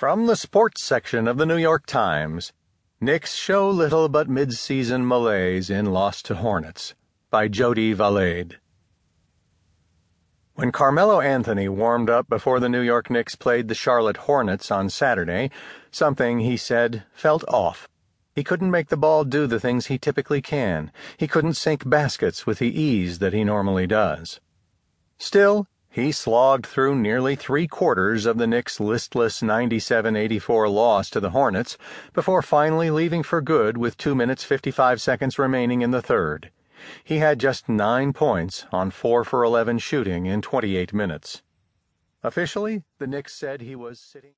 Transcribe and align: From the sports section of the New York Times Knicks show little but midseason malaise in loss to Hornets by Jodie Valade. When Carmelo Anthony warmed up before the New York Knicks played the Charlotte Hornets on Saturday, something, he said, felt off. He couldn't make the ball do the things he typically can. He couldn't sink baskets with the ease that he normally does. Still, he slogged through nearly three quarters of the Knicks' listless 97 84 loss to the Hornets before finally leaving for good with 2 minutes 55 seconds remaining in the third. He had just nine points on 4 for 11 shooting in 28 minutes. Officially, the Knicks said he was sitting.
From 0.00 0.24
the 0.24 0.34
sports 0.34 0.82
section 0.82 1.28
of 1.28 1.36
the 1.36 1.44
New 1.44 1.58
York 1.58 1.84
Times 1.84 2.54
Knicks 3.02 3.34
show 3.34 3.68
little 3.68 4.08
but 4.08 4.30
midseason 4.30 5.06
malaise 5.06 5.68
in 5.68 5.92
loss 5.92 6.22
to 6.22 6.36
Hornets 6.36 6.94
by 7.28 7.48
Jodie 7.48 7.94
Valade. 7.94 8.56
When 10.54 10.72
Carmelo 10.72 11.20
Anthony 11.20 11.68
warmed 11.68 12.08
up 12.08 12.30
before 12.30 12.60
the 12.60 12.68
New 12.70 12.80
York 12.80 13.10
Knicks 13.10 13.36
played 13.36 13.68
the 13.68 13.74
Charlotte 13.74 14.16
Hornets 14.16 14.70
on 14.70 14.88
Saturday, 14.88 15.50
something, 15.90 16.38
he 16.38 16.56
said, 16.56 17.04
felt 17.12 17.44
off. 17.46 17.86
He 18.34 18.42
couldn't 18.42 18.70
make 18.70 18.88
the 18.88 18.96
ball 18.96 19.24
do 19.24 19.46
the 19.46 19.60
things 19.60 19.88
he 19.88 19.98
typically 19.98 20.40
can. 20.40 20.92
He 21.18 21.28
couldn't 21.28 21.60
sink 21.60 21.86
baskets 21.86 22.46
with 22.46 22.58
the 22.58 22.80
ease 22.80 23.18
that 23.18 23.34
he 23.34 23.44
normally 23.44 23.86
does. 23.86 24.40
Still, 25.18 25.66
he 25.92 26.12
slogged 26.12 26.66
through 26.66 26.94
nearly 26.94 27.34
three 27.34 27.66
quarters 27.66 28.24
of 28.24 28.38
the 28.38 28.46
Knicks' 28.46 28.78
listless 28.78 29.42
97 29.42 30.14
84 30.14 30.68
loss 30.68 31.10
to 31.10 31.18
the 31.18 31.30
Hornets 31.30 31.76
before 32.12 32.42
finally 32.42 32.90
leaving 32.90 33.24
for 33.24 33.40
good 33.40 33.76
with 33.76 33.98
2 33.98 34.14
minutes 34.14 34.44
55 34.44 35.00
seconds 35.00 35.36
remaining 35.36 35.82
in 35.82 35.90
the 35.90 36.00
third. 36.00 36.52
He 37.02 37.18
had 37.18 37.40
just 37.40 37.68
nine 37.68 38.12
points 38.12 38.66
on 38.70 38.92
4 38.92 39.24
for 39.24 39.42
11 39.42 39.78
shooting 39.78 40.26
in 40.26 40.40
28 40.40 40.94
minutes. 40.94 41.42
Officially, 42.22 42.84
the 42.98 43.08
Knicks 43.08 43.34
said 43.34 43.60
he 43.60 43.74
was 43.74 43.98
sitting. 43.98 44.28